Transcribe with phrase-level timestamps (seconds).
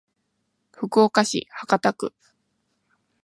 [0.71, 2.11] 福岡市博多区